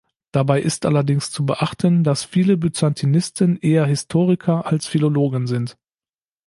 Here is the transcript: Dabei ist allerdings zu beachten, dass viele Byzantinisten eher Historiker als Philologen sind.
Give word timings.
Dabei 0.31 0.59
ist 0.63 0.87
allerdings 0.87 1.29
zu 1.29 1.45
beachten, 1.45 2.03
dass 2.03 2.23
viele 2.25 2.57
Byzantinisten 2.57 3.59
eher 3.59 3.85
Historiker 3.85 4.65
als 4.65 4.87
Philologen 4.87 5.45
sind. 5.45 5.77